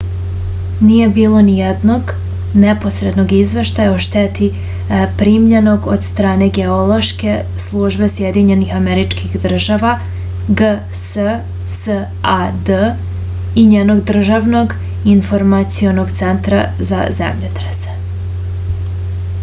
није 0.83 1.07
било 1.15 1.39
ниједног 1.47 2.07
непосредног 2.61 3.33
извештаја 3.39 3.91
о 3.95 3.97
штети 4.05 4.47
примљеног 5.19 5.89
од 5.97 6.05
стране 6.05 6.47
геолошке 6.59 7.35
службе 7.67 8.09
сједињених 8.13 8.73
америчких 8.79 9.37
држава 9.45 9.91
гссад 10.63 12.75
и 13.65 13.69
њеног 13.77 14.03
државног 14.11 14.75
информационог 15.15 16.17
центра 16.25 16.65
за 16.93 17.07
земљотресе 17.23 17.97